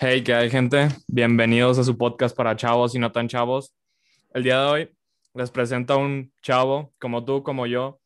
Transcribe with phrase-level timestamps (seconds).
[0.00, 0.86] Hey, ¿qué hay gente?
[1.08, 3.74] Bienvenidos a su podcast para chavos y no tan chavos.
[4.32, 4.96] El día de hoy
[5.34, 8.00] les presento a un chavo como tú, como yo.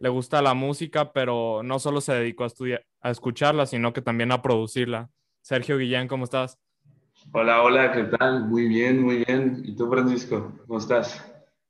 [0.00, 4.02] Le gusta la música, pero no solo se dedicó a, estudiar, a escucharla, sino que
[4.02, 5.08] también a producirla.
[5.40, 6.58] Sergio Guillén, ¿cómo estás?
[7.30, 8.48] Hola, hola, ¿qué tal?
[8.48, 9.62] Muy bien, muy bien.
[9.64, 10.52] ¿Y tú, Francisco?
[10.66, 11.24] ¿Cómo estás?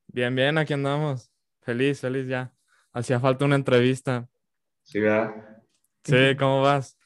[0.07, 1.31] Bien, bien, aquí andamos.
[1.61, 2.51] Feliz, feliz ya.
[2.95, 4.27] Hacía falta una entrevista.
[4.85, 5.35] Sí, ¿verdad?
[6.03, 6.97] Sí, ¿cómo vas?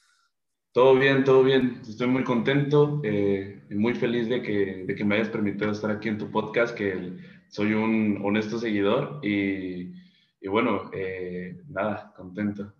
[0.72, 1.80] Todo bien, todo bien.
[1.82, 5.90] Estoy muy contento eh, y muy feliz de que, de que me hayas permitido estar
[5.90, 9.92] aquí en tu podcast, que soy un honesto seguidor y,
[10.40, 12.72] y bueno, eh, nada, contento.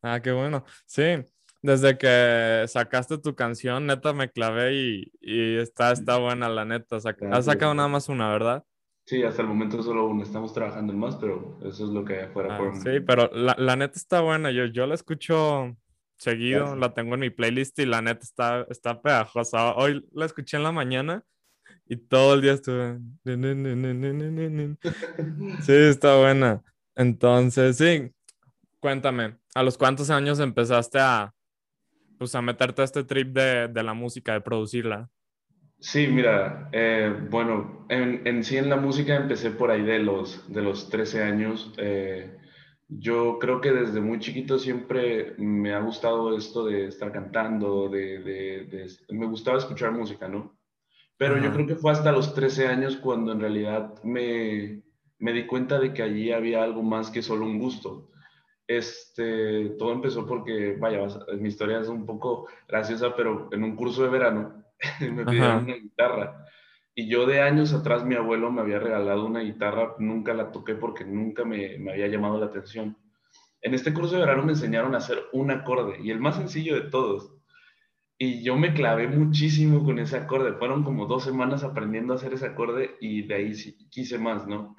[0.00, 0.64] Ah, qué bueno.
[0.86, 1.02] Sí,
[1.60, 6.96] desde que sacaste tu canción, neta me clavé y, y está, está buena la neta.
[6.96, 8.64] has sacado nada más una, ¿verdad?
[9.04, 10.22] Sí, hasta el momento solo una.
[10.22, 12.56] Estamos trabajando en más, pero eso es lo que hay afuera.
[12.56, 14.50] Ah, sí, pero la, la, neta está buena.
[14.50, 15.76] Yo, yo la escucho
[16.22, 19.74] seguido, la tengo en mi playlist y la neta está, está pegajosa.
[19.74, 21.24] Hoy la escuché en la mañana
[21.86, 22.98] y todo el día estuve.
[25.62, 26.62] Sí, está buena.
[26.94, 28.12] Entonces, sí,
[28.80, 31.32] cuéntame, ¿a los cuántos años empezaste a,
[32.18, 35.08] pues, a meterte a este trip de, de la música, de producirla?
[35.78, 40.52] Sí, mira, eh, bueno, en, en, sí en la música empecé por ahí de los,
[40.52, 41.72] de los 13 años.
[41.76, 42.38] Eh,
[42.98, 48.18] yo creo que desde muy chiquito siempre me ha gustado esto de estar cantando, de,
[48.18, 50.56] de, me gustaba escuchar música, ¿no?
[51.16, 54.82] Pero yo creo que fue hasta los 13 años cuando en realidad me,
[55.18, 58.10] me di cuenta de que allí había algo más que solo un gusto.
[58.66, 61.06] Este, todo empezó porque, vaya,
[61.38, 64.64] mi historia es un poco graciosa, pero en un curso de verano
[65.00, 66.41] me pidieron una guitarra.
[66.94, 70.74] Y yo de años atrás mi abuelo me había regalado una guitarra, nunca la toqué
[70.74, 72.96] porque nunca me, me, había llamado la atención.
[73.62, 76.74] En este curso de verano me enseñaron a hacer un acorde y el más sencillo
[76.74, 77.32] de todos.
[78.18, 80.52] Y yo me clavé muchísimo con ese acorde.
[80.52, 83.52] Fueron como dos semanas aprendiendo a hacer ese acorde y de ahí
[83.90, 84.76] quise más, ¿no?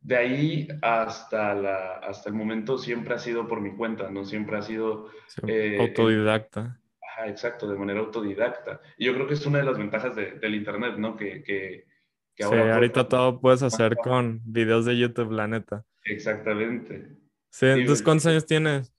[0.00, 4.24] De ahí hasta, la, hasta el momento siempre ha sido por mi cuenta, ¿no?
[4.24, 5.10] Siempre ha sido...
[5.46, 6.78] Eh, autodidacta
[7.24, 8.80] exacto, de manera autodidacta.
[8.98, 11.16] Y yo creo que es una de las ventajas del Internet, ¿no?
[11.16, 11.86] Que, que,
[12.34, 15.84] que ahora sí, ahorita todo puedes hacer con videos de YouTube, la neta.
[16.04, 17.16] Exactamente.
[17.50, 18.92] Sí, entonces, ¿cuántos años tienes?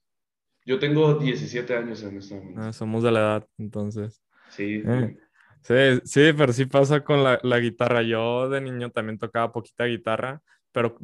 [0.66, 2.60] Yo tengo 17 años en este momento.
[2.60, 4.22] Ah, somos de la edad, entonces.
[4.50, 4.82] Sí.
[4.84, 5.16] Eh,
[5.62, 8.02] sí, sí, pero sí pasa con la, la, guitarra.
[8.02, 10.42] Yo de niño también tocaba poquita guitarra,
[10.72, 10.98] pero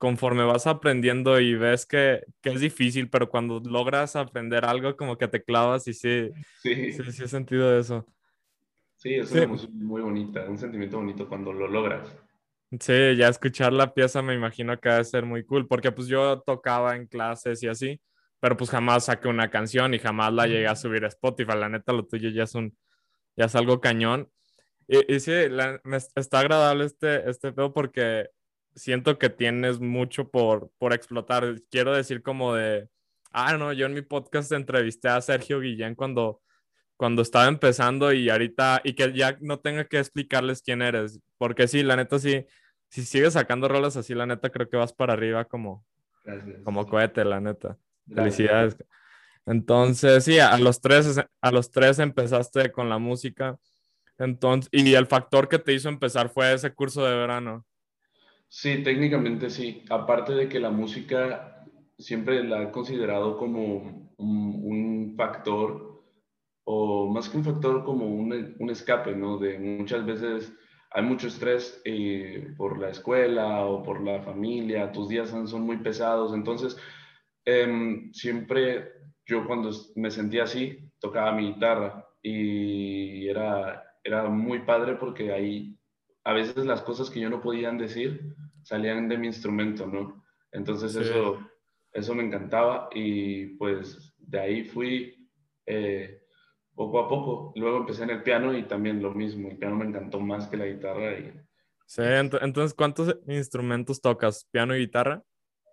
[0.00, 5.18] conforme vas aprendiendo y ves que, que, es difícil, pero cuando logras aprender algo, como
[5.18, 6.30] que te clavas y sí,
[6.62, 8.06] sí, sí, sí he sentido eso.
[8.96, 12.16] Sí, es una emoción muy bonita, un sentimiento bonito cuando lo logras.
[12.80, 16.40] Sí, ya escuchar la pieza me imagino que debe ser muy cool, porque pues yo
[16.40, 18.00] tocaba en clases y así,
[18.40, 21.58] pero pues jamás saqué una canción y jamás la llegué a subir a Spotify.
[21.58, 22.74] La neta, lo tuyo ya es un,
[23.36, 24.30] ya es algo cañón.
[24.88, 28.30] Y, y sí, la, me, está agradable este, este pedo porque
[28.74, 31.60] siento que tienes mucho por, por explotar.
[31.70, 32.88] Quiero decir como de,
[33.32, 36.40] ah, no, yo en mi podcast entrevisté a Sergio Guillén cuando,
[36.96, 41.68] cuando estaba empezando y ahorita, y que ya no tenga que explicarles quién eres, porque
[41.68, 42.46] sí, la neta sí,
[42.88, 45.84] si sigues sacando rolas así, la neta creo que vas para arriba como,
[46.64, 47.78] como cohete, la neta.
[48.12, 48.76] Felicidades.
[49.46, 53.58] Entonces, sí, a los tres, a los tres empezaste con la música.
[54.18, 57.64] Entonces, y el factor que te hizo empezar fue ese curso de verano.
[58.50, 59.84] Sí, técnicamente sí.
[59.90, 61.64] Aparte de que la música
[61.98, 66.02] siempre la he considerado como un, factor,
[66.64, 69.38] o más que un factor, como un, un, escape, ¿no?
[69.38, 70.52] De muchas veces
[70.90, 75.78] hay mucho estrés eh, por la escuela o por la familia, tus días son muy
[75.78, 76.76] pesados, entonces
[77.44, 78.92] em, siempre
[79.26, 85.79] yo cuando me sentía así, tocaba mi guitarra y era, era muy padre porque ahí
[86.24, 90.24] a veces las cosas que yo no podían decir salían de mi instrumento, ¿no?
[90.52, 91.40] Entonces eso,
[91.92, 95.28] eso me encantaba y pues de ahí fui
[95.66, 96.22] eh,
[96.74, 97.52] poco a poco.
[97.56, 100.56] Luego empecé en el piano y también lo mismo, el piano me encantó más que
[100.56, 101.18] la guitarra.
[101.18, 101.32] Y,
[101.86, 104.46] sí, entonces ¿cuántos instrumentos tocas?
[104.50, 105.22] ¿Piano y guitarra?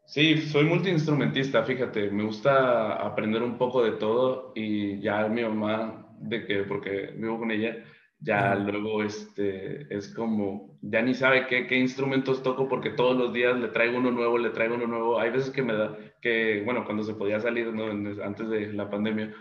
[0.06, 6.08] Sí, soy multiinstrumentista, fíjate, me gusta aprender un poco de todo y ya mi mamá,
[6.18, 7.84] de que, porque vivo con ella,
[8.20, 13.32] ya luego este, es como, ya ni sabe qué, qué, instrumentos toco porque todos los
[13.32, 15.20] días le traigo uno nuevo, le traigo uno nuevo.
[15.20, 17.86] Hay veces que me da, que bueno, cuando se podía salir, ¿no?
[18.24, 19.34] antes de la pandemia,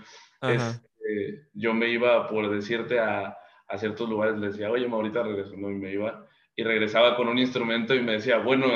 [0.43, 3.37] este, yo me iba, por decirte, a,
[3.69, 5.71] a, ciertos lugares, le decía, oye, ahorita regreso, ¿no?
[5.71, 8.67] Y me iba y regresaba con un instrumento y me decía, bueno,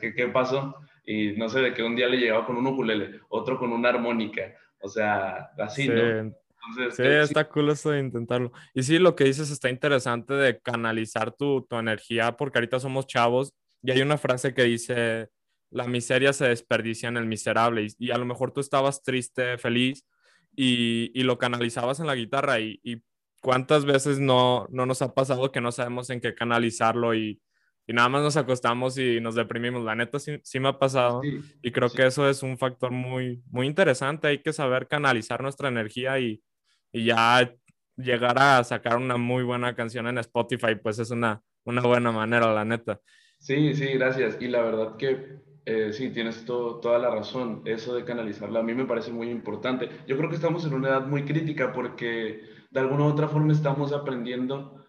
[0.00, 0.76] ¿qué, ¿qué pasó?
[1.04, 3.88] Y no sé, de que un día le llegaba con un ukulele, otro con una
[3.88, 6.32] armónica, o sea, así, ¿no?
[6.90, 8.52] Sí, está cool eso de intentarlo.
[8.74, 13.06] Y sí, lo que dices está interesante de canalizar tu, tu energía, porque ahorita somos
[13.06, 15.28] chavos y hay una frase que dice,
[15.70, 17.86] la miseria se desperdicia en el miserable.
[17.98, 20.06] Y, a lo mejor tú estabas triste, feliz,
[20.54, 22.60] y, y lo canalizabas en la guitarra.
[22.60, 23.02] Y, y,
[23.40, 27.42] cuántas veces no, no nos ha pasado que no sabemos en qué canalizarlo y,
[27.88, 29.82] y nada más nos acostamos y nos deprimimos.
[29.82, 31.22] La neta sí, sí me ha pasado
[31.60, 34.28] y creo que eso es un factor muy, muy interesante.
[34.28, 36.40] Hay que saber canalizar nuestra energía y,
[36.92, 37.54] y ya
[37.96, 42.52] llegar a sacar una muy buena canción en Spotify, pues es una, una buena manera,
[42.52, 43.00] la neta.
[43.38, 44.36] Sí, sí, gracias.
[44.40, 47.62] Y la verdad que eh, sí, tienes toda la razón.
[47.64, 49.88] Eso de canalizarla a mí me parece muy importante.
[50.06, 53.52] Yo creo que estamos en una edad muy crítica porque de alguna u otra forma
[53.52, 54.82] estamos aprendiendo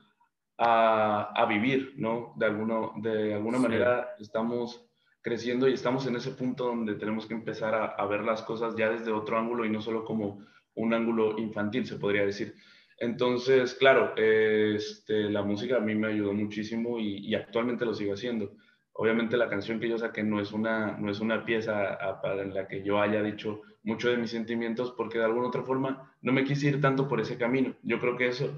[0.58, 2.34] a, vivir, ¿no?
[2.38, 4.86] De, alguno, de alguna manera estamos
[5.22, 8.90] creciendo y estamos en ese punto donde tenemos que empezar a, ver las cosas ya
[8.90, 10.40] desde otro ángulo y no solo como
[10.75, 12.56] un ángulo infantil, se podría decir.
[13.00, 18.56] Entonces, claro, este, la música a mí me ayudó muchísimo y, actualmente lo sigo haciendo.
[18.94, 22.68] Obviamente la canción que yo saqué no es una, no es una pieza en la
[22.68, 26.44] que yo haya dicho mucho de mis sentimientos porque de alguna otra forma no me
[26.44, 27.74] quise ir tanto por ese camino.
[27.84, 28.54] Yo creo que eso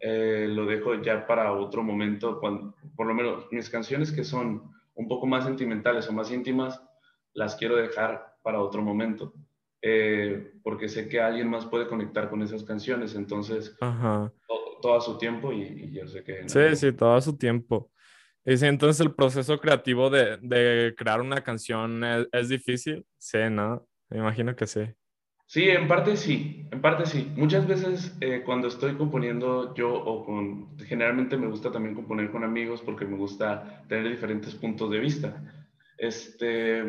[0.00, 4.72] eh, lo dejo ya para otro momento, cuando, por lo menos mis canciones que son
[4.94, 6.80] un poco más sentimentales o más íntimas,
[7.34, 9.34] las quiero dejar para otro momento.
[9.84, 13.76] Eh, porque sé que alguien más puede conectar con esas canciones, entonces
[14.80, 16.48] todo, a su tiempo y, yo sé que...
[16.48, 17.90] Sí, sí, todo a su tiempo.
[18.44, 23.38] Y sí, entonces el proceso creativo de, de crear una canción es, es, difícil, sí,
[23.50, 23.86] ¿no?
[24.08, 24.82] Me imagino que sí.
[25.52, 27.30] Sí, en parte sí, en parte sí.
[27.36, 32.42] Muchas veces eh, cuando estoy componiendo yo o con, generalmente me gusta también componer con
[32.42, 35.42] amigos porque me gusta tener diferentes puntos de vista.
[35.98, 36.82] Este,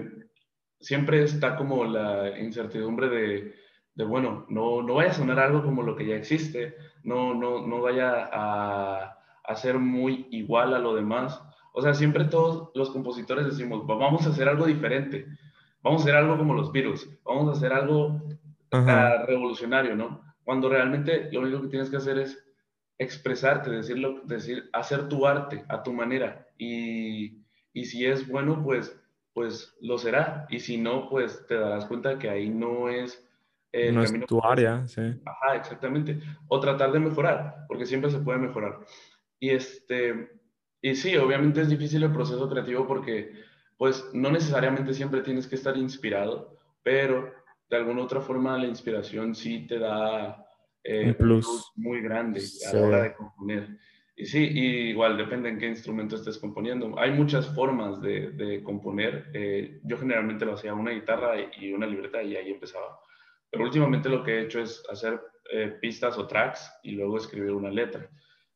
[0.83, 3.55] siempre está como la incertidumbre de,
[3.95, 7.65] de bueno, no, no vaya a sonar algo como lo que ya existe, no, no,
[7.65, 11.41] no vaya a, a ser muy igual a lo demás.
[11.73, 15.25] O sea, siempre todos los compositores decimos, vamos a hacer algo diferente
[15.83, 18.21] vamos a hacer algo como los virus, vamos a hacer algo
[19.27, 20.23] revolucionario, ¿no?
[20.43, 22.43] Cuando realmente lo único que tienes que hacer es
[22.97, 27.43] expresarte, decirlo, decir, hacer tu arte a tu manera y,
[27.73, 28.99] y si es bueno, pues,
[29.33, 33.23] pues lo será y si no, pues te darás cuenta que ahí no es
[33.91, 35.01] no es tu área, sí.
[35.25, 36.19] Ajá, exactamente.
[36.47, 38.79] O tratar de mejorar, porque siempre se puede mejorar.
[39.39, 40.29] Y este,
[40.81, 43.33] y sí, obviamente es difícil el proceso creativo porque
[43.77, 47.31] pues no necesariamente siempre tienes que estar inspirado, pero
[47.69, 50.45] de alguna otra forma la inspiración sí te da
[50.83, 51.71] eh, un, plus.
[51.75, 53.79] muy grande a la hora de componer.
[54.15, 56.97] Y sí, igual depende en qué instrumento estés componiendo.
[56.99, 59.31] Hay muchas formas de, componer.
[59.33, 62.99] Eh, yo generalmente lo hacía una guitarra y una libreta y ahí empezaba.
[63.49, 65.19] Pero últimamente lo que he hecho es hacer
[65.51, 68.07] eh, pistas o tracks y luego escribir una letra.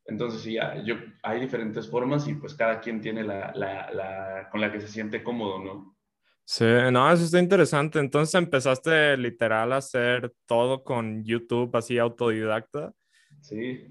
[0.04, 4.60] Entonces, sí, yo, hay diferentes formas y pues cada quien tiene la, la, la, con
[4.60, 5.98] la que se siente cómodo, ¿no?
[6.44, 7.98] Sí, no, eso está interesante.
[7.98, 12.94] Entonces empezaste literal a hacer todo con YouTube, así autodidacta.
[13.42, 13.86] Sí.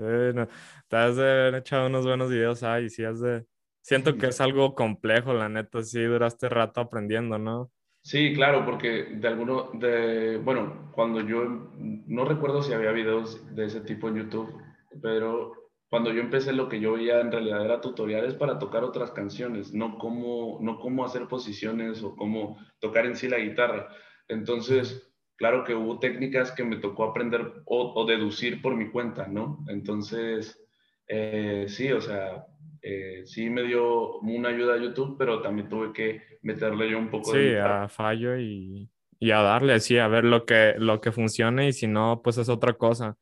[0.00, 0.48] Sí, no,
[0.88, 3.44] te has de haber echado unos buenos videos ahí, sí has de...
[3.82, 7.70] Siento que es algo complejo, la neta, sí duraste rato aprendiendo, ¿no?
[8.02, 11.44] Sí, claro, porque de alguno, de, bueno, cuando yo,
[11.76, 14.54] no recuerdo si había videos de ese tipo en YouTube,
[15.02, 15.52] pero
[15.90, 19.74] cuando yo empecé lo que yo veía en realidad era tutoriales para tocar otras canciones,
[19.74, 23.88] no cómo, no cómo hacer posiciones o cómo tocar en sí la guitarra.
[24.28, 25.09] Entonces,
[25.40, 29.64] claro que hubo técnicas que me tocó aprender o, deducir por mi cuenta, ¿no?
[29.68, 30.62] Entonces,
[31.08, 32.44] eh, sí, o sea,
[32.82, 37.08] eh, sí me dio una ayuda a YouTube, pero también tuve que meterle yo un
[37.08, 37.52] poco sí, de...
[37.52, 41.68] Sí, a fallo y, y, a darle así, a ver lo que, lo que funcione
[41.68, 43.16] y si no, pues es otra cosa.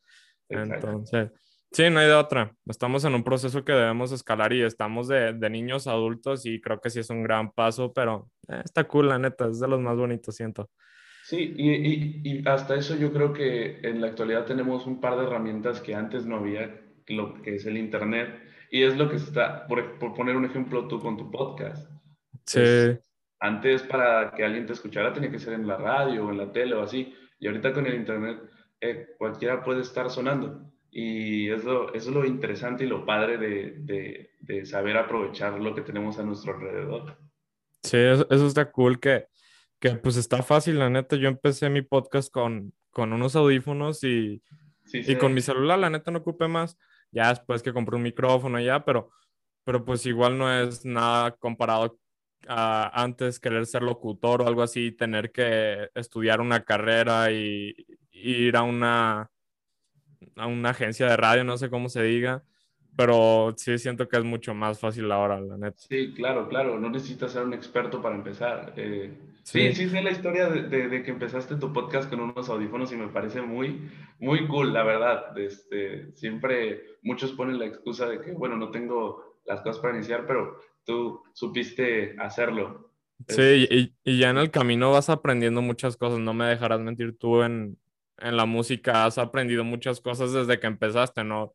[0.48, 1.30] Entonces...
[1.70, 2.52] Sí, no hay de otra.
[2.66, 6.60] Estamos en un proceso que debemos escalar y estamos de, de niños a adultos y
[6.60, 9.68] creo que sí es un gran paso, pero eh, está cool, la neta, es de
[9.68, 10.68] los más bonitos, siento.
[11.28, 15.18] Sí, y, y, y, hasta eso yo creo que en la actualidad tenemos un par
[15.18, 19.16] de herramientas que antes no había, lo que es el Internet, y es lo que
[19.16, 21.86] está, por, por poner un ejemplo tú con tu podcast.
[22.46, 22.98] Sí.
[23.40, 26.50] antes para que alguien te escuchara tenía que ser en la radio o en la
[26.50, 28.38] tele o así, y ahorita con el Internet
[28.80, 30.62] eh, cualquiera puede estar sonando.
[30.90, 35.74] Y es lo, es lo interesante y lo padre de, de, de, saber aprovechar lo
[35.74, 37.18] que tenemos a nuestro alrededor.
[37.82, 39.26] Sí, eso, está cool, que,
[39.80, 41.16] que pues está fácil, la neta.
[41.16, 44.42] Yo empecé mi podcast con, con unos audífonos y,
[44.92, 46.76] y con mi celular, la neta no ocupé más.
[47.10, 49.10] Ya después que compré un micrófono ya, pero,
[49.64, 51.98] pero pues igual no es nada comparado
[52.46, 57.74] a antes querer ser locutor o algo así, tener que estudiar una carrera y,
[58.10, 59.30] ir a una,
[60.36, 62.42] a una agencia de radio, no sé cómo se diga,
[62.96, 65.78] pero sí siento que es mucho más fácil ahora, la neta.
[65.78, 68.72] Sí, claro, claro, no necesitas ser un experto para empezar.
[68.76, 69.16] Eh,
[69.52, 69.74] sí.
[69.74, 73.08] sí, sé la historia de, de, que empezaste tu podcast con unos audífonos y me
[73.08, 75.36] parece muy, muy cool, la verdad.
[75.38, 80.26] Este, siempre muchos ponen la excusa de que, bueno, no tengo las cosas para iniciar,
[80.26, 82.92] pero tú supiste hacerlo.
[83.26, 87.18] Sí, y, y, ya en el camino vas aprendiendo muchas cosas, no me dejarás mentir
[87.18, 87.76] tú en,
[88.18, 91.54] en la música, has aprendido muchas cosas desde que empezaste, ¿no?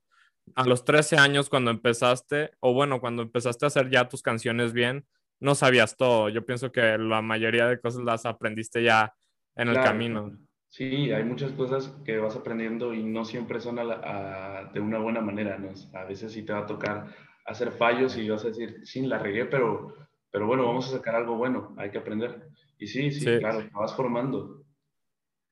[0.56, 4.74] a los 13 años cuando empezaste, o bueno, cuando empezaste a hacer ya tus canciones
[4.74, 5.06] bien,
[5.44, 6.30] no sabías todo.
[6.30, 9.14] Yo pienso que la mayoría de cosas las aprendiste ya
[9.56, 10.38] en el camino.
[10.70, 15.58] Sí, hay muchas cosas que vas aprendiendo y no siempre son de una buena manera,
[15.60, 15.70] ¿no?
[15.94, 17.06] A veces sí te va a tocar
[17.46, 19.94] hacer fallos y vas a decir, sí, la regué, pero,
[20.32, 22.50] pero bueno, vamos a sacar algo bueno, hay que aprender.
[22.80, 24.66] Y sí, sí, claro, te vas formando.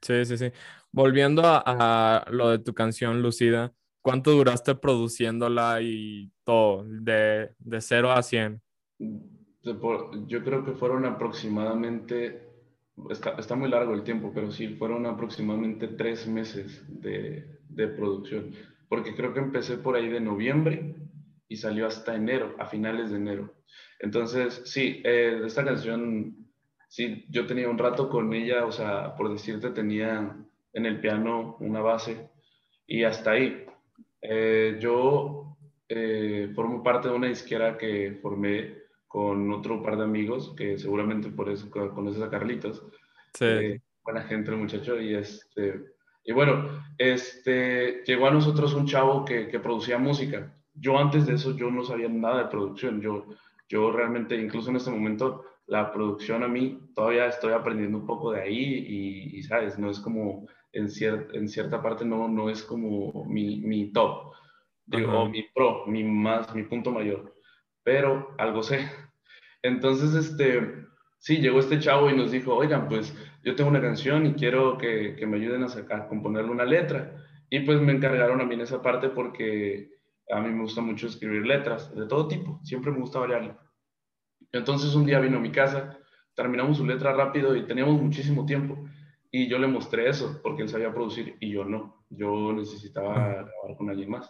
[0.02, 0.52] Sí, sí, sí.
[0.92, 8.12] Volviendo a lo de tu canción, Lucida, ¿Cuánto duraste produciéndola y todo, de, de 0
[8.12, 8.62] a 100?
[9.64, 12.48] Yo creo que fueron aproximadamente,
[13.10, 18.56] está, está, muy largo el tiempo, pero sí, fueron aproximadamente tres meses de, de, producción,
[18.90, 20.96] porque creo que empecé por ahí de noviembre
[21.48, 23.54] y salió hasta enero, a finales de enero.
[24.00, 26.48] Entonces, sí, eh, esta canción,
[26.88, 30.36] sí, yo tenía un rato con ella, o sea, por decirte, tenía
[30.74, 32.30] en el piano una base
[32.88, 33.64] y hasta ahí.
[34.24, 38.81] Eh, yo eh, formo parte de una disquera que formé
[39.12, 42.86] con otro par de amigos, que seguramente por eso conoces a Carlitos.
[43.34, 43.46] Sí.
[43.46, 45.00] Eh, buena gente el muchacho.
[45.02, 45.84] Y, este,
[46.24, 50.56] y bueno, este, llegó a nosotros un chavo que, que, producía música.
[50.74, 53.02] Yo antes de eso, yo no sabía nada de producción.
[53.02, 53.26] Yo,
[53.68, 58.32] yo realmente, incluso en este momento, la producción a mí, todavía estoy aprendiendo un poco
[58.32, 60.88] de ahí y, y sabes, no es como en,
[61.34, 64.34] en cierta parte no, no es como mi, mi top,
[64.86, 67.36] digo, o mi pro, mi más, mi punto mayor,
[67.84, 68.90] pero algo sé.
[69.64, 70.86] Entonces, este,
[71.20, 74.78] sí, llegó este chavo y nos dijo, oigan, pues yo tengo una canción y quiero
[74.78, 77.16] que, que me ayuden a sacar, componerle una letra.
[77.50, 79.92] Y pues me encargaron a mí en esa parte porque
[80.32, 83.58] a mí me gusta mucho escribir letras de todo tipo, siempre me gusta variarlo.
[84.52, 85.98] Entonces un día vino a mi casa,
[86.34, 88.86] terminamos su letra rápido y teníamos muchísimo tiempo.
[89.34, 92.06] Y yo le mostré eso, porque él sabía producir y yo no.
[92.10, 94.30] Yo necesitaba grabar con alguien más.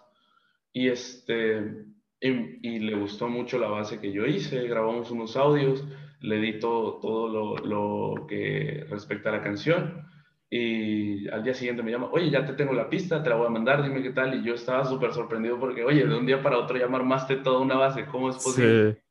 [0.74, 1.86] Y, este,
[2.22, 5.86] y, le gustó mucho la base que yo hice, grabamos unos audios,
[6.20, 10.08] le di todo, todo lo, lo, que respecta a la canción.
[10.50, 13.48] Y al día siguiente me llama, oye, ya te tengo la pista, te la voy
[13.48, 14.36] a mandar, dime qué tal.
[14.36, 17.60] Y yo estaba súper sorprendido porque, oye, de un día para otro ya armaste toda
[17.60, 19.02] una base, ¿cómo es posible?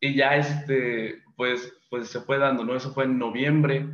[0.00, 2.76] Y ya, este, pues, pues se fue dando, ¿no?
[2.76, 3.86] Eso fue en noviembre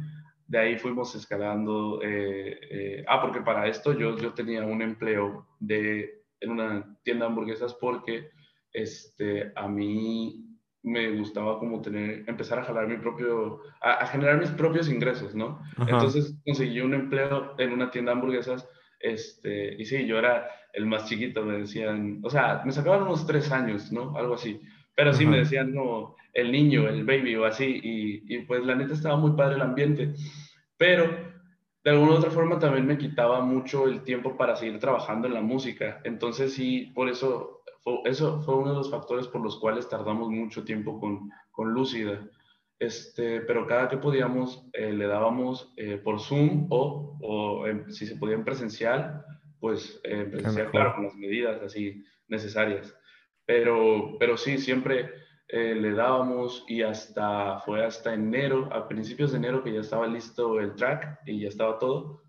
[0.47, 2.01] de ahí fuimos escalando.
[2.03, 7.25] Eh, eh, ah, porque para esto yo, yo tenía un empleo de, en una tienda
[7.25, 8.31] de hamburguesas porque
[8.75, 10.45] este, a mí
[10.83, 15.63] me gustaba como tener, empezar a jalar mi propio, a, generar mis propios ingresos, ¿no?
[15.79, 18.69] Entonces conseguí un empleo en una tienda de hamburguesas,
[19.01, 23.27] este, y sí, yo era el más chiquito, me decían, o sea, me sacaban unos
[23.27, 24.15] tres años, ¿no?
[24.19, 24.61] Algo así,
[24.95, 28.75] pero sí me decían como el niño, el baby o así, y, y pues la
[28.75, 30.13] neta estaba muy padre el ambiente
[30.77, 31.09] pero
[31.83, 35.35] de alguna u otra forma también me quitaba mucho el tiempo para seguir trabajando en
[35.35, 36.01] la música.
[36.05, 37.63] Entonces sí, por eso,
[38.05, 42.29] eso fue uno de los factores por los cuales tardamos mucho tiempo con, con Lúcida.
[42.79, 48.17] Este, pero cada que podíamos eh, le dábamos eh, por Zoom o, o si se
[48.17, 49.25] podía en presencial,
[49.61, 52.95] pues eh, en presencial, claro, con las medidas así necesarias.
[53.47, 55.11] Pero, pero sí, siempre
[55.49, 60.07] eh, le dábamos y hasta fue hasta enero, a principios de enero que ya estaba
[60.07, 62.23] listo el track y ya estaba todo.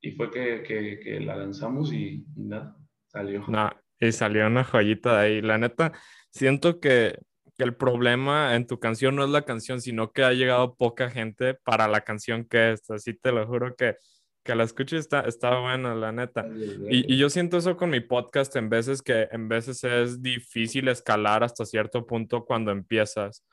[0.00, 2.76] Y fue que, que, la lanzamos y, nada,
[3.06, 3.44] salió.
[3.46, 3.70] No,
[4.06, 5.42] y salió una joyita de ahí.
[5.42, 5.92] La neta,
[6.30, 7.18] siento que,
[7.56, 11.10] que, el problema en tu canción no es la canción, sino que ha llegado poca
[11.10, 12.90] gente para la canción que es.
[12.90, 13.96] Así te lo juro que
[14.42, 16.46] que la escuche está, está buena, la neta.
[16.88, 20.88] Y, y, yo siento eso con mi podcast en veces que en veces es difícil
[20.88, 23.44] escalar hasta cierto punto cuando empiezas.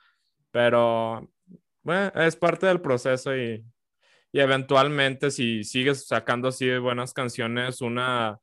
[0.51, 1.29] Pero,
[1.83, 3.63] bueno, es parte del proceso y,
[4.31, 8.39] y eventualmente si sigues sacando así buenas canciones, una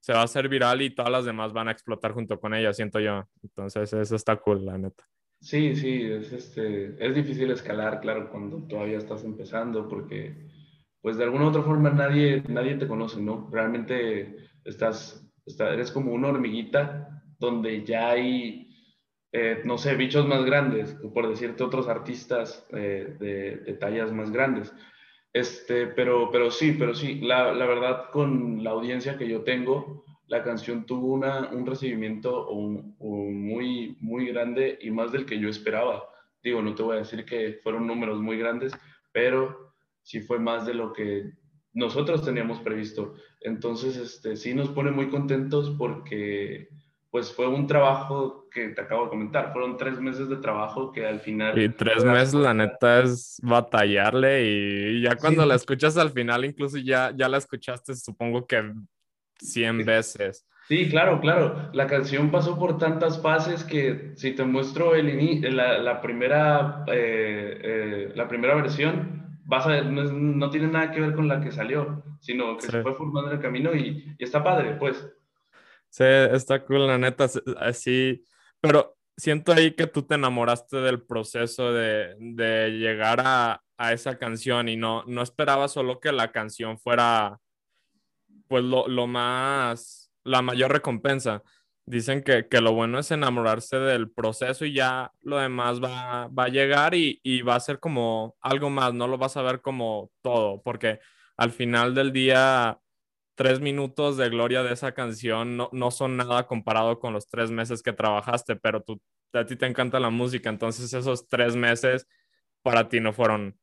[0.00, 2.72] se va a hacer viral y todas las demás van a explotar junto con ella,
[2.72, 3.28] siento yo.
[3.42, 5.04] Entonces, eso está cool, la neta.
[5.40, 10.48] Sí, sí, es, este, es difícil escalar, claro, cuando todavía estás empezando, porque
[11.06, 13.48] pues de alguna u otra forma nadie, nadie te conoce, ¿no?
[13.52, 15.24] Realmente estás,
[15.56, 18.74] eres como una hormiguita donde ya hay,
[19.30, 24.74] eh, no sé, bichos más grandes, por decirte otros artistas eh, de, tallas más grandes.
[25.36, 30.42] Este, pero, pero sí, pero sí, la, verdad con la audiencia que yo tengo, la
[30.42, 36.08] canción tuvo una, un recibimiento muy, muy grande y más del que yo esperaba.
[36.42, 38.72] Digo, no te voy a decir que fueron números muy grandes,
[39.12, 41.32] pero sí fue más de lo que
[41.74, 43.12] nosotros teníamos previsto.
[43.42, 46.70] Entonces, este, sí nos pone muy contentos porque
[47.16, 51.06] pues fue un trabajo que te acabo de comentar, fueron tres meses de trabajo que
[51.06, 51.58] al final...
[51.58, 56.76] Y tres meses, la neta, es batallarle y ya cuando la escuchas al final, incluso
[56.76, 58.70] ya, ya la escuchaste, supongo que
[59.38, 60.46] 100 veces.
[60.68, 61.70] Sí, claro, claro.
[61.72, 67.60] La canción pasó por tantas fases que si te muestro el la, la, primera, eh,
[67.62, 71.50] eh, la primera versión, vas a ver, no, tiene nada que ver con la que
[71.50, 75.15] salió, sino que se fue formando el camino y, y está padre, pues.
[75.96, 77.26] Sí, está cool, la neta,
[77.58, 78.22] así,
[78.60, 84.18] pero siento ahí que tú te enamoraste del proceso de, de llegar a, a, esa
[84.18, 87.38] canción y no, no esperabas solo que la canción fuera,
[88.46, 91.42] pues, lo, lo más, la mayor recompensa.
[91.86, 96.44] Dicen que, que, lo bueno es enamorarse del proceso y ya lo demás va, va
[96.44, 99.62] a llegar y, y, va a ser como algo más, no lo vas a ver
[99.62, 101.00] como todo, porque
[101.38, 102.78] al final del día
[103.36, 107.50] tres minutos de gloria de esa canción no, no son nada comparado con los tres
[107.50, 109.00] meses que trabajaste, pero tú,
[109.32, 112.08] a ti te encanta la música, entonces esos tres meses
[112.62, 113.56] para ti no fueron,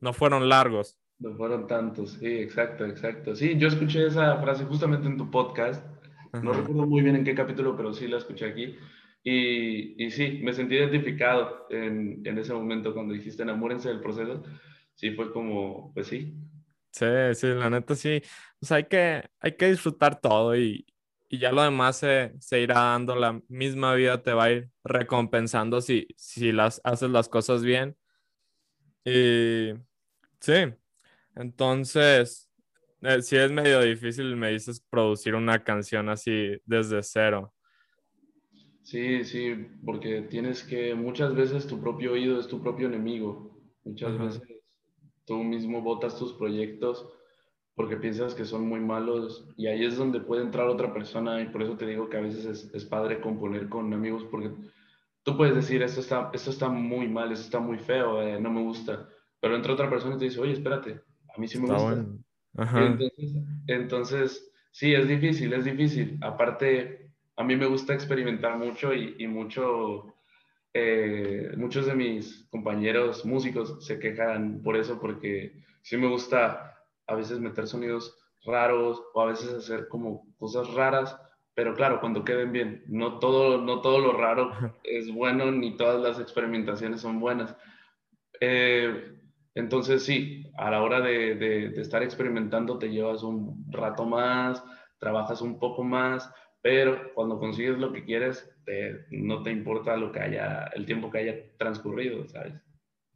[0.00, 0.98] no fueron largos.
[1.18, 3.36] No fueron tantos, sí, exacto, exacto.
[3.36, 5.84] Sí, yo escuché esa frase justamente en tu podcast.
[6.42, 8.76] No recuerdo muy bien en qué capítulo, pero sí la escuché aquí.
[9.22, 14.42] Y, y sí, me sentí identificado en, en, ese momento cuando dijiste enamórense del proceso.
[14.94, 16.34] Sí, fue como, pues sí.
[16.92, 18.20] Sí, sí, la neta sí
[18.60, 20.86] pues hay que, hay que disfrutar todo y,
[21.28, 24.70] y ya lo demás se, se, irá dando, la misma vida te va a ir
[24.84, 27.96] recompensando si, si las, haces las cosas bien.
[29.02, 29.72] Y
[30.40, 30.52] sí,
[31.34, 32.50] entonces,
[33.00, 37.54] eh, si es medio difícil, me dices, producir una canción así desde cero.
[38.82, 39.54] Sí, sí,
[39.86, 43.58] porque tienes que, muchas veces tu propio oído es tu propio enemigo.
[43.84, 44.59] Muchas veces
[45.26, 47.08] tú mismo botas tus proyectos
[47.74, 51.46] porque piensas que son muy malos y ahí es donde puede entrar otra persona y
[51.48, 54.50] por eso te digo que a veces es, es padre componer con amigos porque
[55.22, 58.50] tú puedes decir esto está, esto está muy mal, esto está muy feo, eh, no
[58.50, 59.08] me gusta,
[59.40, 61.00] pero entra otra persona y te dice, oye, espérate,
[61.34, 62.04] a mí sí me gusta.
[62.74, 66.18] Entonces, entonces, sí, es difícil, es difícil.
[66.20, 70.14] Aparte, a mí me gusta experimentar mucho y, y mucho...
[70.72, 75.52] Eh, muchos de mis compañeros músicos se quejan por eso, porque
[75.82, 81.16] sí me gusta a veces meter sonidos raros o a veces hacer como cosas raras,
[81.54, 84.50] pero claro, cuando queden bien, no todo, no todo lo raro
[84.84, 87.56] es bueno ni todas las experimentaciones son buenas.
[88.40, 89.16] Eh,
[89.54, 94.62] entonces sí, a la hora de, de, estar experimentando te llevas un rato más,
[94.98, 98.50] trabajas un poco más, pero cuando consigues lo que quieres,
[99.10, 102.54] no te importa lo que haya, el tiempo que haya transcurrido, ¿sabes?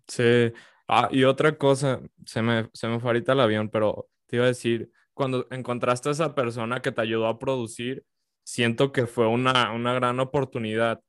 [0.08, 0.52] Sí,
[0.88, 4.44] Ah, y otra cosa, se me, se me fue ahorita el avión, pero te iba
[4.44, 8.04] a decir, cuando encontraste a esa persona que te ayudó a producir,
[8.44, 11.00] siento que fue una, una gran oportunidad,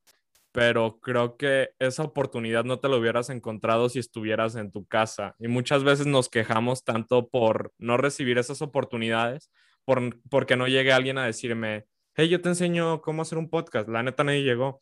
[0.53, 5.35] pero creo que esa oportunidad no te la hubieras encontrado si estuvieras en tu casa.
[5.39, 9.51] Y muchas veces nos quejamos tanto por no recibir esas oportunidades,
[9.83, 13.89] por, porque no llegue alguien a decirme, hey, yo te enseño cómo hacer un podcast.
[13.89, 14.81] La neta nadie llegó.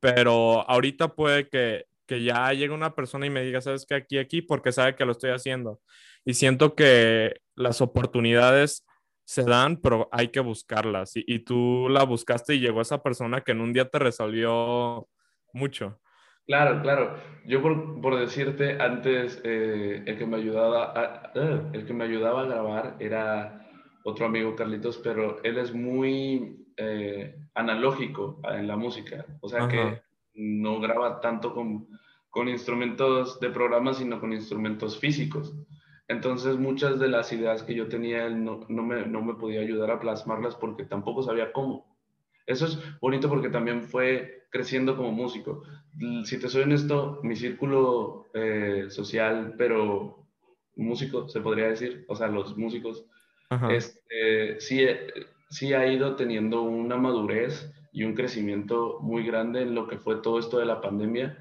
[0.00, 4.18] Pero ahorita puede que que ya llegue una persona y me diga, sabes que aquí,
[4.18, 5.80] aquí, porque sabe que lo estoy haciendo.
[6.24, 8.86] Y siento que las oportunidades
[9.24, 11.12] se dan, pero hay que buscarlas.
[11.14, 15.08] Y, tú la buscaste y llegó esa persona que en un día te resolvió
[15.52, 16.00] mucho.
[16.46, 17.18] Claro, claro.
[17.44, 22.42] Yo por, decirte, antes eh, el, que me ayudaba a, eh, el que me ayudaba
[22.42, 23.65] a grabar era
[24.06, 29.26] otro amigo Carlitos, pero él es muy eh, analógico en la música.
[29.40, 30.00] O sea que
[30.34, 31.88] no graba tanto con,
[32.30, 35.56] con instrumentos de programa, sino con instrumentos físicos.
[36.06, 39.60] Entonces muchas de las ideas que yo tenía, él no, no, me, no me podía
[39.60, 41.98] ayudar a plasmarlas porque tampoco sabía cómo.
[42.46, 45.64] Eso es bonito porque también fue creciendo como músico.
[46.22, 50.28] Si te soy honesto, mi círculo eh, social, pero
[50.76, 53.04] músico, se podría decir, o sea, los músicos,
[53.70, 54.86] este, sí,
[55.50, 60.16] sí ha ido teniendo una madurez y un crecimiento muy grande en lo que fue
[60.16, 61.38] todo esto de la pandemia.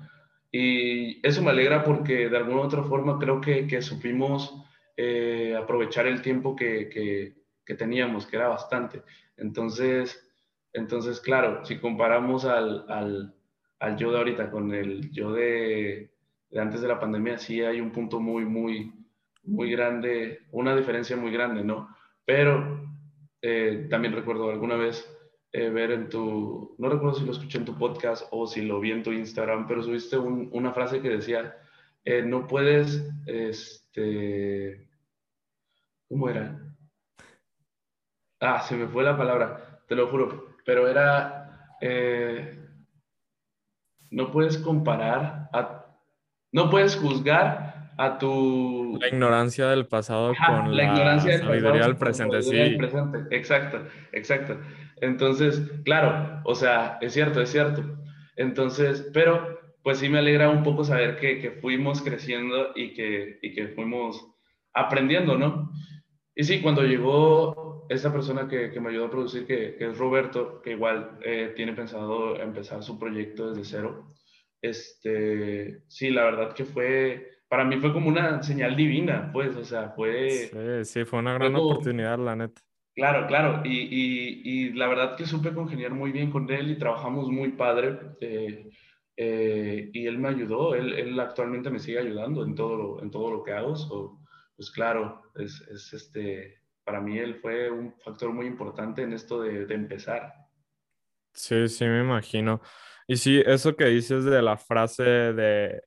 [0.51, 4.63] Y eso me alegra porque de alguna u otra forma creo que, que supimos
[4.95, 9.03] eh, aprovechar el tiempo que, que, que, teníamos, que era bastante.
[9.35, 10.25] Entonces,
[10.71, 13.35] entonces claro, si comparamos al, al,
[13.79, 16.11] al yo de ahorita con el yo de,
[16.49, 18.93] de, antes de la pandemia, sí hay un punto muy, muy,
[19.43, 21.94] muy grande, una diferencia muy grande, ¿no?
[22.25, 22.89] Pero
[23.41, 25.07] eh, también recuerdo alguna vez
[25.51, 28.79] eh, ver en tu, no recuerdo si lo escuché en tu podcast o si lo
[28.79, 31.55] vi en tu Instagram, pero subiste una frase que decía,
[32.03, 34.87] eh, no puedes, este,
[36.09, 36.59] ¿cómo era?
[38.39, 41.77] Ah, se me fue la palabra, te lo juro, pero era,
[44.09, 45.49] no puedes comparar,
[46.51, 48.97] no puedes juzgar a tu...
[48.99, 52.75] La ignorancia del pasado con la, ignorancia del sabiduría del presente, sí.
[52.77, 53.19] presente.
[53.35, 53.81] Exacto,
[54.11, 54.57] exacto.
[55.01, 57.83] Entonces, claro, o sea, es cierto, es cierto.
[58.35, 63.39] Entonces, pero pues sí me alegra un poco saber que, que fuimos creciendo y que,
[63.41, 64.25] y que fuimos
[64.73, 65.71] aprendiendo, ¿no?
[66.35, 69.97] Y sí, cuando llegó esta persona que, que me ayudó a producir, que, que es
[69.97, 74.15] Roberto, que igual eh, tiene pensado empezar su proyecto desde cero,
[74.61, 79.63] este, sí, la verdad que fue para mí fue como una señal divina, pues, o
[79.63, 80.29] sea, fue...
[80.29, 82.61] Sí, sí, fue una gran oportunidad, la neta.
[82.95, 86.77] Claro, claro, y, y, y, la verdad que supe congeniar muy bien con él y
[86.77, 88.69] trabajamos muy padre, eh,
[89.17, 93.11] eh, y él me ayudó, él, él, actualmente me sigue ayudando en todo lo, en
[93.11, 94.21] todo lo que hago,
[94.55, 99.41] pues claro, es, es, este, para mí él fue un factor muy importante en esto
[99.41, 100.33] de, de empezar.
[101.33, 102.61] Sí, sí, me imagino.
[103.07, 105.83] Y sí, eso que dices de la frase de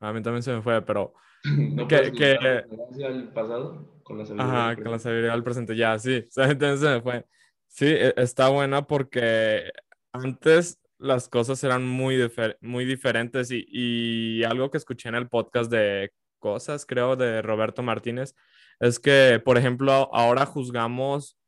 [0.00, 1.14] a mí también se me fue, pero...
[1.44, 2.38] ¿No que, que...
[2.40, 6.26] la pasado con la sabiduría Ajá, con la sabiduría del presente, ya, sí.
[6.36, 7.26] Entonces se me fue.
[7.68, 9.70] Sí, e, está buena porque
[10.12, 12.18] antes las cosas eran muy,
[12.60, 17.82] muy diferentes y, y, algo que escuché en el podcast de cosas, creo, de Roberto
[17.82, 18.34] Martínez,
[18.80, 21.38] es que, por ejemplo, ahora juzgamos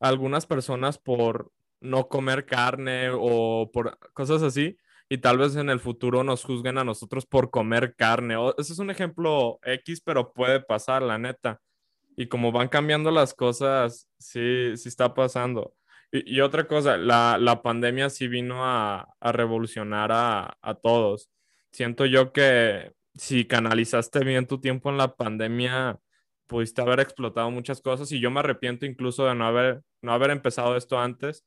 [0.00, 4.76] a algunas personas por no comer carne o por cosas así,
[5.12, 8.36] y tal vez en el futuro nos juzguen a nosotros por comer carne.
[8.36, 11.60] O, ese es un ejemplo X, pero puede pasar, la neta.
[12.16, 15.74] Y como van cambiando las cosas, sí, sí está pasando.
[16.12, 21.30] Y, otra cosa, la, la, pandemia sí vino a, a revolucionar a, a, todos.
[21.72, 25.98] Siento yo que si canalizaste bien tu tiempo en la pandemia,
[26.46, 30.30] pudiste haber explotado muchas cosas y yo me arrepiento incluso de no haber, no haber
[30.30, 31.44] empezado esto antes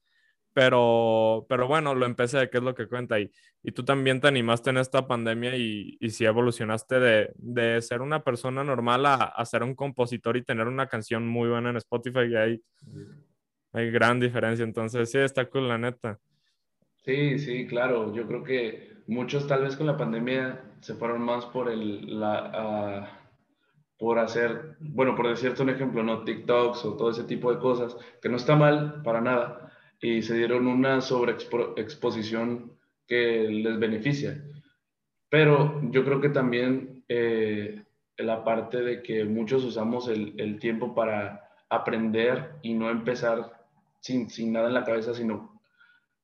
[0.54, 3.20] pero, pero bueno, lo empecé, que es lo que cuenta.
[3.20, 3.32] Y,
[3.64, 8.02] y tú también te animaste en esta pandemia y, y sí evolucionaste de, de ser
[8.02, 11.78] una persona normal a, a, ser un compositor y tener una canción muy buena en
[11.78, 12.28] Spotify.
[12.30, 12.62] Y hay,
[13.74, 14.64] hay gran diferencia.
[14.64, 16.20] Entonces, sí, está cool, la neta.
[17.04, 18.14] Sí, sí, claro.
[18.14, 23.10] Yo creo que muchos tal vez con la pandemia se fueron más por el, la,
[23.10, 26.24] uh, por hacer, bueno, por decirte un ejemplo, ¿no?
[26.24, 29.73] TikToks o todo ese tipo de cosas, que no está mal para nada
[30.04, 32.74] y se dieron una sobreexposición
[33.08, 34.44] que les beneficia.
[35.30, 37.82] Pero yo creo que también eh,
[38.18, 43.66] la parte de que muchos usamos el, el, tiempo para aprender y no empezar
[44.02, 45.62] sin, sin, nada en la cabeza, sino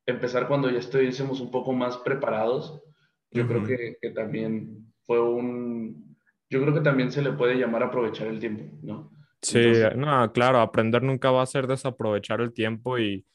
[0.06, 2.84] empezar cuando ya estuviésemos un poco más preparados,
[3.32, 6.18] yo creo que, que, también fue un...
[6.50, 9.10] Yo creo que también se le puede llamar aprovechar el tiempo, ¿no?
[9.42, 13.26] Sí, no, claro, aprender nunca va a ser desaprovechar el tiempo y,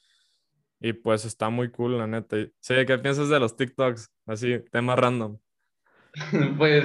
[0.84, 2.36] y pues está muy cool, la neta.
[2.60, 4.12] Sí, ¿qué piensas de los TikToks?
[4.26, 5.38] Así, tema random.
[6.58, 6.84] Pues,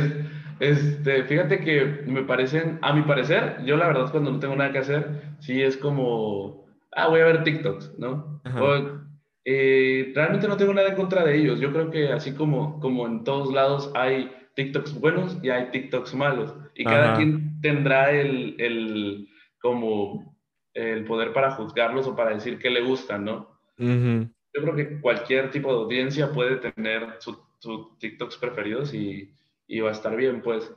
[0.59, 4.71] este, fíjate que me parecen, a mi parecer, yo la verdad cuando no tengo nada
[4.71, 8.41] que hacer, sí es como, ah, voy a ver TikToks, ¿no?
[8.59, 9.01] O,
[9.43, 11.59] eh, realmente no tengo nada en contra de ellos.
[11.59, 16.15] Yo creo que así como, como en todos lados hay TikToks buenos y hay TikToks
[16.15, 16.55] malos.
[16.73, 19.27] Y cada quien tendrá el, el,
[19.61, 20.37] como,
[20.73, 23.58] el poder para juzgarlos o para decir qué le gustan, ¿no?
[23.79, 29.33] Yo creo que cualquier tipo de audiencia puede tener sus su TikToks preferidos y,
[29.67, 30.71] y, va a estar bien, pues.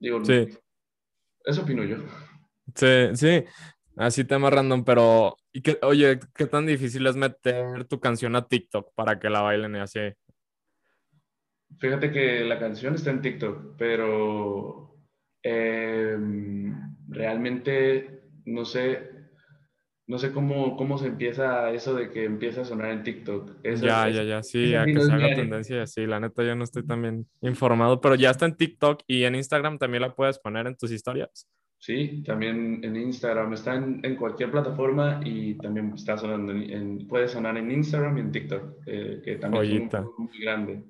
[0.00, 0.48] Digo, sí.
[1.44, 1.98] eso opino yo.
[2.74, 3.44] Sí, sí,
[3.96, 8.46] así tema random, pero ¿y qué, oye, ¿qué tan difícil es meter tu canción a
[8.48, 10.00] TikTok para que la bailen y así?
[11.78, 14.96] Fíjate que la canción está en TikTok, pero
[15.42, 16.74] em,
[17.08, 19.10] realmente no sé,
[20.06, 23.62] no sé cómo, cómo se empieza eso de que empieza a sonar en TikTok.
[23.62, 26.86] ya, ya, ya, sí, a que se haga tendencia, sí, la neta yo no estoy
[26.86, 30.66] tan bien informado, pero ya está en TikTok y en Instagram también la puedes poner
[30.66, 31.48] en tus historias.
[31.78, 37.28] Sí, también en Instagram, está en, en cualquier plataforma y también está sonando, en, puede
[37.28, 40.84] sonar en Instagram y en TikTok, eh, que también es muy grande.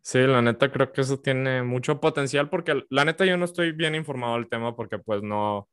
[0.00, 3.72] Sí, la neta creo que eso tiene mucho potencial porque la neta yo no estoy
[3.72, 5.68] bien informado del tema porque pues no,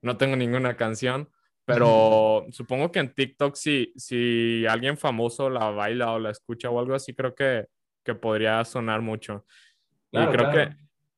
[0.00, 1.28] no tengo ninguna canción,
[1.64, 6.78] pero supongo que en TikTok, si, si alguien famoso la baila o la escucha o
[6.78, 7.66] algo así, creo que,
[8.02, 9.44] que podría sonar mucho.
[10.10, 10.68] y creo que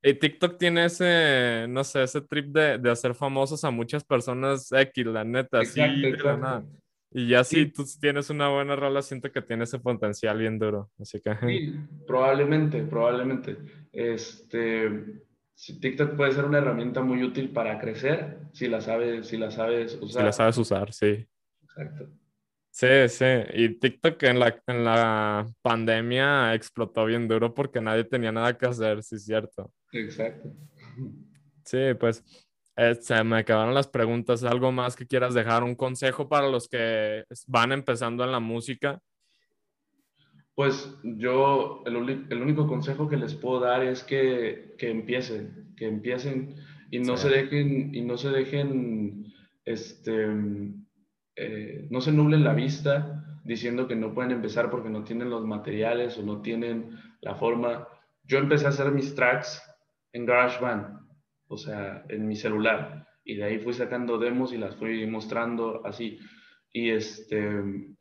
[0.03, 4.71] Y TikTok tiene ese, no sé, ese trip de, de hacer famosos a muchas personas
[4.71, 6.65] X, la neta, exacto, nada.
[7.13, 10.91] Y ya si tú tienes una buena rola, siento que tiene ese potencial bien duro.
[11.01, 11.35] Así que.
[11.47, 11.75] Sí,
[12.07, 13.57] probablemente, probablemente.
[13.91, 15.23] Este,
[15.81, 19.95] TikTok puede ser una herramienta muy útil para crecer si la sabes, si la sabes
[20.01, 20.23] usar.
[20.23, 21.27] Si la sabes usar, sí.
[21.63, 22.11] Exacto.
[22.71, 23.25] Sí, sí.
[23.55, 28.67] Y TikTok en la, en la pandemia explotó bien duro porque nadie tenía nada que
[28.67, 29.73] hacer, sí es cierto.
[29.93, 30.53] Exacto.
[31.65, 32.23] Sí, pues
[32.77, 34.45] eh, se me acabaron las preguntas.
[34.45, 35.63] ¿Algo más que quieras dejar?
[35.63, 39.01] ¿Un consejo para los que van empezando en la música?
[40.57, 45.87] Pues yo, el, el único consejo que les puedo dar es que, que empiecen, que
[45.87, 46.57] empiecen
[46.91, 49.33] y no se dejen, y no se dejen,
[49.65, 50.27] este,
[51.37, 55.45] eh, no se nublen la vista diciendo que no pueden empezar porque no tienen los
[55.45, 57.87] materiales o no tienen la forma.
[58.25, 59.63] Yo empecé a hacer mis tracks
[60.13, 61.07] en GarageBand
[61.49, 63.07] o sea, en mi celular.
[63.25, 66.19] Y de ahí fui sacando demos y las fui mostrando así.
[66.77, 67.49] Y este,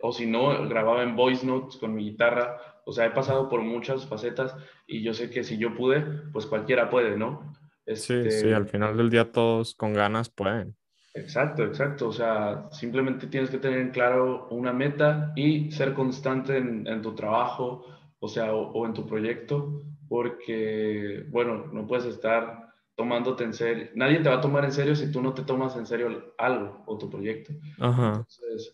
[0.01, 2.57] o si no, grababa en voice notes con mi guitarra.
[2.85, 4.53] O sea, he pasado por muchas facetas
[4.85, 6.01] y yo sé que si yo pude,
[6.33, 7.53] pues cualquiera puede, ¿no?
[7.87, 10.75] sí, sí, al final del día todos con ganas pueden.
[11.13, 12.09] Exacto, exacto.
[12.09, 17.01] O sea, simplemente tienes que tener en claro una meta y ser constante en, en
[17.01, 17.85] tu trabajo,
[18.19, 22.64] o sea, o, en tu proyecto, porque, bueno, no puedes estar
[22.95, 23.89] tomándote en serio.
[23.95, 26.83] Nadie te va a tomar en serio si tú no te tomas en serio algo
[26.87, 27.53] o tu proyecto.
[27.77, 28.73] Entonces,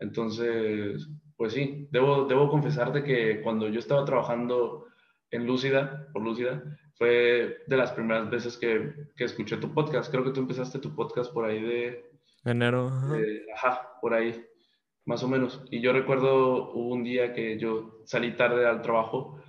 [0.00, 4.86] entonces, pues sí, debo, debo confesarte que cuando yo estaba trabajando
[5.30, 6.62] en Lúcida, por Lúcida,
[6.94, 10.10] fue de las primeras veces que, que escuché tu podcast.
[10.10, 12.10] Creo que tú empezaste tu podcast por ahí de...
[12.44, 12.90] Enero.
[13.54, 14.44] ajá, por ahí,
[15.04, 15.62] más o menos.
[15.70, 19.40] Y yo recuerdo hubo un día que yo salí tarde al trabajo,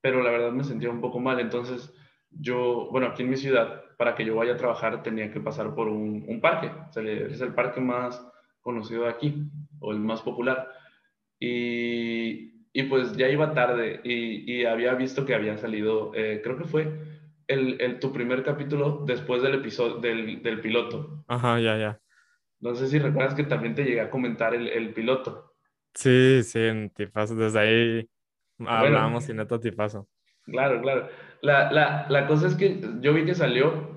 [0.00, 1.40] pero la verdad me sentía un poco mal.
[1.40, 1.94] Entonces
[2.30, 5.74] yo, bueno, aquí en mi ciudad, para que yo vaya a trabajar tenía que pasar
[5.74, 6.70] por un, un parque.
[6.96, 8.24] es el parque más
[8.60, 9.44] conocido de aquí,
[9.80, 10.68] o el más popular.
[11.38, 16.56] Y, y pues ya iba tarde y, y, había visto que había salido, eh, creo
[16.58, 17.00] que fue
[17.46, 21.24] el, el, tu primer capítulo después del episodio, del, del, piloto.
[21.26, 22.00] Ajá, ya, ya.
[22.60, 25.54] No sé si recuerdas que también te llegué a comentar el, el piloto.
[25.94, 28.10] Sí, sí, en Tipazo, desde ahí
[28.58, 30.06] hablábamos bueno, y neto Tipazo.
[30.44, 31.08] Claro, claro.
[31.42, 33.90] La, la, la, cosa es que yo vi que salió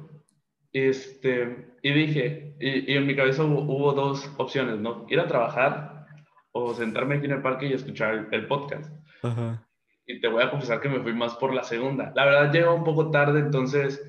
[0.73, 5.06] este, y dije, y, y en mi cabeza hubo, hubo, dos opciones, ¿no?
[5.10, 6.08] Ir a trabajar
[6.51, 8.91] o sentarme aquí en el parque y escuchar el, podcast.
[9.21, 9.67] Ajá.
[10.06, 12.12] Y te voy a confesar que me fui más por la segunda.
[12.15, 14.01] La verdad, llegó un poco tarde, entonces,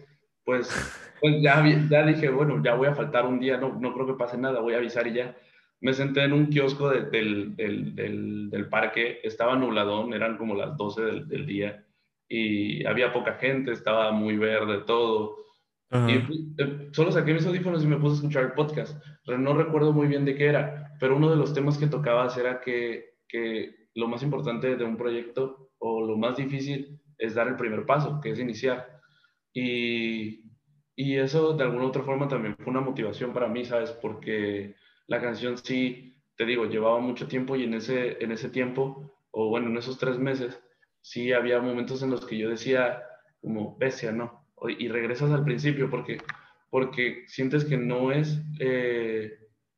[0.44, 0.68] pues,
[1.20, 4.14] pues ya, ya dije, bueno, ya voy a faltar un día, no, no creo que
[4.14, 5.36] pase nada, voy a avisar y ya.
[5.80, 10.54] Me senté en un kiosco de, del, del, del, del, parque, estaba nubladón, eran como
[10.54, 11.83] las 12 del, del día
[12.28, 15.36] y había poca gente, estaba muy verde todo.
[16.08, 16.14] Y
[16.60, 19.00] eh, solo saqué mis audífonos y me puse a escuchar el podcast.
[19.26, 22.60] No recuerdo muy bien de qué era, pero uno de los temas que tocabas era
[22.60, 27.56] que, que lo más importante de un proyecto o lo más difícil es dar el
[27.56, 29.00] primer paso, que es iniciar.
[29.52, 30.44] Y,
[30.96, 33.92] y eso de alguna u otra forma también fue una motivación para mí, ¿sabes?
[33.92, 34.74] Porque
[35.06, 39.48] la canción sí, te digo, llevaba mucho tiempo y en ese, en ese tiempo, o
[39.48, 40.60] bueno, en esos tres meses,
[41.04, 43.02] sí había momentos en los que yo decía
[43.42, 44.48] como bestia, ¿no?
[44.78, 46.16] Y regresas al principio porque,
[46.70, 49.34] porque sientes que no es eh,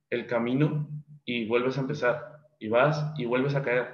[0.08, 0.88] el camino
[1.24, 2.22] y vuelves a empezar
[2.60, 3.88] y vas y vuelves a caer.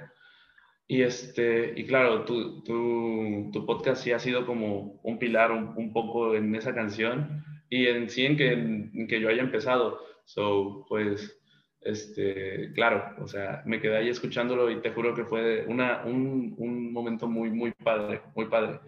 [0.87, 5.73] Y, este, y claro, tu, tu, tu podcast sí ha sido como un pilar un,
[5.75, 9.99] un, poco en esa canción y en sí en que, en que yo haya empezado.
[10.25, 11.35] So, pues
[11.83, 16.55] este, claro, o sea, me quedé ahí escuchándolo y te juro que fue una, un,
[16.57, 18.79] un momento muy, muy padre, muy padre.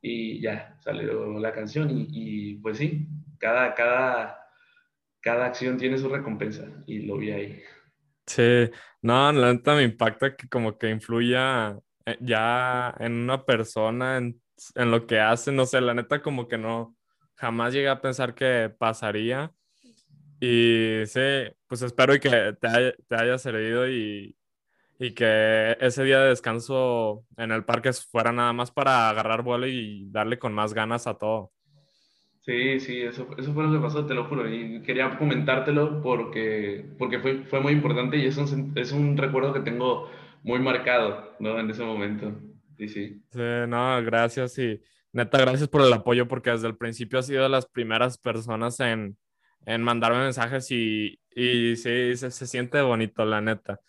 [0.00, 3.06] Y ya, salió la canción y, y, pues sí,
[3.38, 4.38] cada, cada,
[5.20, 7.62] cada acción tiene su recompensa y lo vi ahí.
[8.26, 8.70] Sí,
[9.02, 14.40] no, la neta me impacta que como que influya eh, ya en una persona, en,
[14.74, 16.94] en lo que hace, no sé, la neta como que no,
[17.34, 19.52] jamás llegué a pensar que pasaría
[20.40, 21.20] y sí,
[21.68, 24.36] pues espero y que te, haya, te haya servido y,
[24.98, 29.66] y, que ese día de descanso en el parque fuera nada más para agarrar vuelo
[29.66, 31.52] y darle con más ganas a todo.
[32.40, 34.48] Sí, sí, eso, eso fue lo que pasó, te lo juro.
[34.50, 39.52] Y quería comentártelo porque, porque fue, fue muy importante y es un, es un recuerdo
[39.52, 40.10] que tengo
[40.42, 41.60] muy marcado, ¿no?
[41.60, 42.32] En ese momento.
[42.78, 43.22] Sí, sí.
[43.30, 44.80] Sí, no, gracias y
[45.12, 48.80] neta, gracias por el apoyo porque desde el principio has sido de las primeras personas
[48.80, 49.18] en
[49.68, 53.80] en mandarme mensajes y, y sí, se, se, siente bonito, la neta.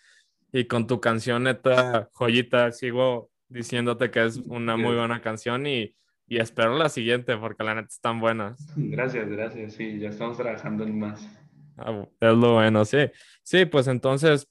[0.52, 5.96] Y con tu canción, neta, joyita, sigo diciéndote que es una muy buena canción y
[6.30, 8.72] y espero la siguiente porque la neta están buenas.
[8.76, 9.74] Gracias, gracias.
[9.74, 11.28] Sí, ya estamos trabajando en más.
[11.76, 13.10] Ah, es lo bueno, sí.
[13.42, 14.48] Sí, pues entonces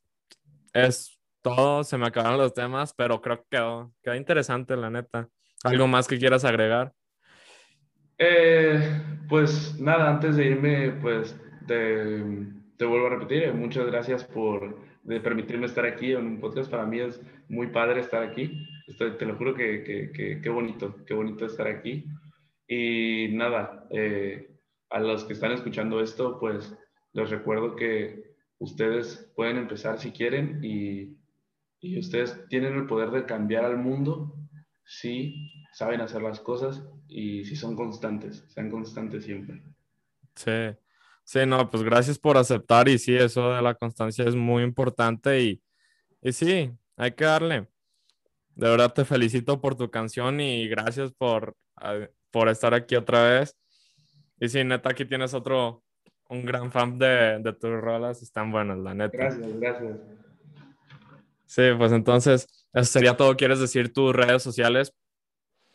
[0.72, 1.84] es todo.
[1.84, 5.28] Se me acabaron los temas, pero creo que quedó, quedó interesante, la neta.
[5.62, 6.92] ¿Algo más que quieras agregar?
[8.18, 8.80] Eh,
[9.28, 12.22] pues nada, antes de irme, pues te,
[12.76, 16.70] te vuelvo a repetir, eh, muchas gracias por de permitirme estar aquí en un podcast.
[16.70, 18.66] Para mí es muy padre estar aquí.
[18.86, 22.04] Estoy, te lo juro que, que, que, bonito, qué bonito estar aquí.
[22.66, 24.50] Y nada, eh,
[24.90, 26.76] a los que están escuchando esto, pues
[27.12, 31.16] les recuerdo que ustedes pueden empezar si quieren y,
[31.80, 34.34] y ustedes tienen el poder de cambiar al mundo
[34.84, 39.62] si saben hacer las cosas y si son constantes, sean constantes siempre.
[40.34, 40.76] Sí,
[41.22, 45.42] Sí, no, pues gracias por aceptar y sí, eso de la constancia es muy importante
[45.42, 45.62] y,
[46.22, 47.68] y sí, hay que darle.
[48.54, 51.54] De verdad te felicito por tu canción y gracias por,
[52.30, 53.54] por estar aquí otra vez.
[54.40, 55.84] Y sí, neta, aquí tienes otro,
[56.30, 59.16] un gran fan de, de tus rolas, están buenas, la neta.
[59.16, 59.98] Gracias, gracias.
[61.44, 63.36] Sí, pues entonces, eso sería todo.
[63.36, 64.94] ¿Quieres decir tus redes sociales?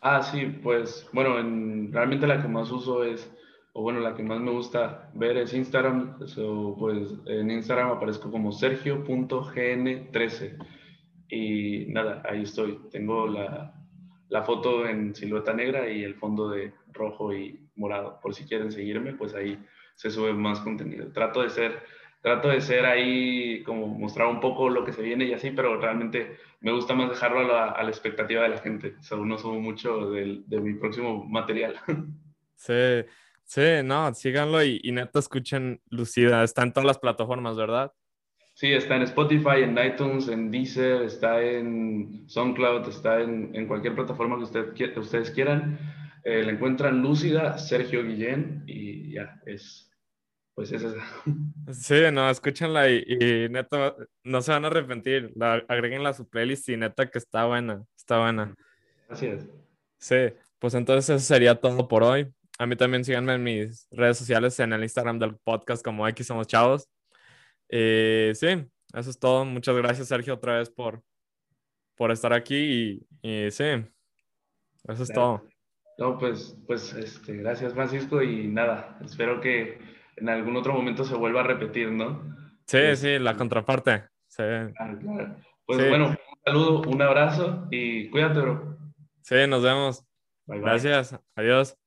[0.06, 3.32] Ah, sí, pues bueno, en, realmente la que más uso es
[3.72, 6.28] o bueno, la que más me gusta ver es Instagram.
[6.28, 10.58] So, pues en Instagram aparezco como sergio.gn13.
[11.30, 12.80] Y nada, ahí estoy.
[12.92, 13.74] Tengo la,
[14.30, 18.20] la, foto en silueta negra y el fondo de rojo y morado.
[18.22, 19.58] Por si quieren seguirme, pues ahí
[19.96, 21.12] se sube más contenido.
[21.13, 21.82] Trato de ser,
[22.24, 25.80] trato de ser ahí como mostrar un poco lo que se viene y así, pero
[25.80, 28.96] realmente me gusta más dejarlo a la, a la expectativa de la gente.
[29.12, 31.76] O no subo mucho de, de mi próximo material.
[32.56, 33.04] Sí,
[33.46, 36.44] Sí, no, síganlo y, y neta escuchen Lucida.
[36.44, 37.92] Está en todas las plataformas, ¿verdad?
[38.56, 43.96] Sí, está en Spotify, en iTunes, en Deezer, está en SoundCloud, está en, en cualquier
[43.96, 45.78] plataforma que usted, ustedes quieran.
[46.24, 49.92] Eh, la encuentran Lúcida, Sergio Guillén y ya, es,
[50.56, 51.04] pues es esa.
[51.74, 55.32] Sí, no, escúchenla y, y, neta, no se van a arrepentir.
[55.36, 58.54] La, agréguenla a su playlist y neta que está buena, está buena.
[59.08, 59.48] Gracias.
[59.98, 60.18] Sí,
[60.60, 62.32] pues entonces eso sería todo por hoy.
[62.60, 66.28] A mí también síganme en mis redes sociales, en el Instagram del podcast como X
[66.28, 66.88] Somos Chavos.
[67.70, 68.48] Eh, sí,
[68.94, 69.46] eso es todo.
[69.46, 71.02] Muchas gracias, Sergio, otra vez por,
[71.96, 73.66] por estar aquí y, sí,
[74.88, 75.48] eso es todo.
[75.98, 79.80] No, pues, pues este, gracias, Francisco, y nada, espero que
[80.17, 82.21] en algún otro momento se vuelva a repetir, ¿no?
[82.65, 84.04] Sí, sí, la contraparte.
[84.28, 84.43] Sí.
[85.65, 88.78] Pues bueno, un saludo, un abrazo y cuídate, bro.
[89.21, 90.06] Sí, nos vemos.
[90.47, 91.19] Gracias.
[91.36, 91.78] Adiós.